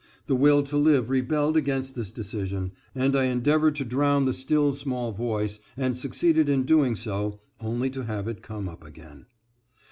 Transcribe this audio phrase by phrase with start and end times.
[0.25, 4.73] The will to live rebelled against this decision, and I endeavored to drown the still
[4.73, 9.27] small voice, and succeeded in doing so, only to have it come up again.